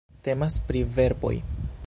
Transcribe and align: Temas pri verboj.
Temas 0.27 0.57
pri 0.71 0.81
verboj. 0.97 1.35